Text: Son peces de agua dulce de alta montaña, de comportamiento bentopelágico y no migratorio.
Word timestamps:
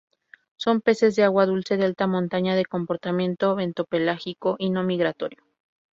Son 0.57 0.81
peces 0.81 1.15
de 1.15 1.21
agua 1.23 1.45
dulce 1.45 1.77
de 1.77 1.85
alta 1.85 2.07
montaña, 2.07 2.55
de 2.55 2.65
comportamiento 2.65 3.53
bentopelágico 3.53 4.55
y 4.57 4.71
no 4.71 4.81
migratorio. 4.81 5.43